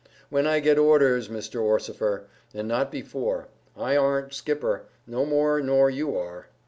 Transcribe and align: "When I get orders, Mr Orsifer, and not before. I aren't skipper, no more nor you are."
"When 0.31 0.47
I 0.47 0.59
get 0.61 0.79
orders, 0.79 1.27
Mr 1.27 1.61
Orsifer, 1.61 2.23
and 2.55 2.67
not 2.67 2.91
before. 2.91 3.49
I 3.77 3.95
aren't 3.95 4.33
skipper, 4.33 4.85
no 5.05 5.27
more 5.27 5.61
nor 5.61 5.91
you 5.91 6.17
are." 6.17 6.47